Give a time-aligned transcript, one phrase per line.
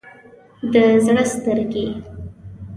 [0.71, 0.75] د
[1.05, 1.85] زړه سترګې